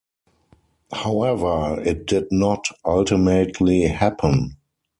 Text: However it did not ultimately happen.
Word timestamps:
However 0.91 1.79
it 1.85 2.07
did 2.07 2.31
not 2.31 2.65
ultimately 2.83 3.81
happen. 3.83 4.57